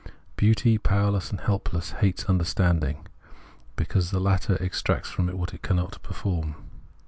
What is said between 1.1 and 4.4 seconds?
and helpless, hates understanding, because the